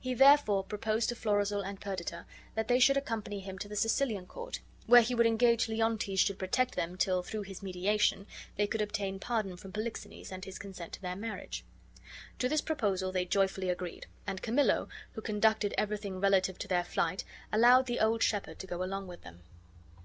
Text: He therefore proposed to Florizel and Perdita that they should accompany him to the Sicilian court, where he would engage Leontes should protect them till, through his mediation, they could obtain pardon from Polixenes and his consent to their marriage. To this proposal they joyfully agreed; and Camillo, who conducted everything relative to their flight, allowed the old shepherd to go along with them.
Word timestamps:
He 0.00 0.14
therefore 0.14 0.64
proposed 0.64 1.10
to 1.10 1.14
Florizel 1.14 1.60
and 1.62 1.80
Perdita 1.80 2.26
that 2.56 2.66
they 2.66 2.80
should 2.80 2.96
accompany 2.96 3.38
him 3.38 3.56
to 3.58 3.68
the 3.68 3.76
Sicilian 3.76 4.26
court, 4.26 4.58
where 4.88 5.00
he 5.00 5.14
would 5.14 5.28
engage 5.28 5.68
Leontes 5.68 6.18
should 6.18 6.40
protect 6.40 6.74
them 6.74 6.96
till, 6.96 7.22
through 7.22 7.42
his 7.42 7.62
mediation, 7.62 8.26
they 8.56 8.66
could 8.66 8.82
obtain 8.82 9.20
pardon 9.20 9.56
from 9.56 9.70
Polixenes 9.70 10.32
and 10.32 10.44
his 10.44 10.58
consent 10.58 10.94
to 10.94 11.00
their 11.00 11.14
marriage. 11.14 11.64
To 12.40 12.48
this 12.48 12.62
proposal 12.62 13.12
they 13.12 13.24
joyfully 13.24 13.70
agreed; 13.70 14.08
and 14.26 14.42
Camillo, 14.42 14.88
who 15.12 15.20
conducted 15.20 15.72
everything 15.78 16.18
relative 16.18 16.58
to 16.58 16.66
their 16.66 16.82
flight, 16.82 17.22
allowed 17.52 17.86
the 17.86 18.00
old 18.00 18.24
shepherd 18.24 18.58
to 18.58 18.66
go 18.66 18.82
along 18.82 19.06
with 19.06 19.22
them. 19.22 19.44